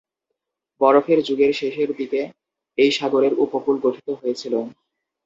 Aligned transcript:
বরফের 0.81 1.19
যুগের 1.27 1.51
শেষের 1.53 1.89
দিকে 1.99 2.21
এই 2.77 2.91
সাগরের 2.97 3.33
উপকূল 3.43 3.75
গঠিত 3.85 4.07
হয়েছিল। 4.19 4.53